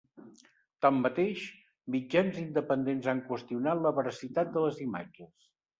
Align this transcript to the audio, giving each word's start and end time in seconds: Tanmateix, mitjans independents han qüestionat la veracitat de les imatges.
Tanmateix, 0.85 1.43
mitjans 1.97 2.41
independents 2.47 3.13
han 3.15 3.25
qüestionat 3.31 3.87
la 3.87 3.95
veracitat 4.01 4.55
de 4.59 4.69
les 4.71 4.87
imatges. 4.91 5.51